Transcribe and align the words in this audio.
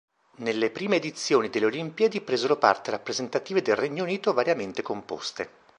Nelle 0.37 0.71
prime 0.71 0.95
edizioni 0.95 1.51
delle 1.51 1.67
Olimpiadi 1.67 2.21
presero 2.21 2.57
parte 2.57 2.89
rappresentative 2.89 3.61
del 3.61 3.75
Regno 3.75 4.01
Unito 4.01 4.33
variamente 4.33 4.81
composte. 4.81 5.47